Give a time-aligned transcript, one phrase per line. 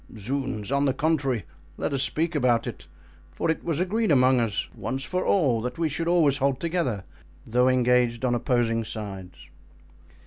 [0.17, 0.71] "Zounds!
[0.71, 1.45] on the contrary,
[1.77, 2.87] let us speak about it;
[3.31, 7.03] for it was agreed among us, once for all, that we should always hold together,
[7.45, 9.49] though engaged on opposing sides."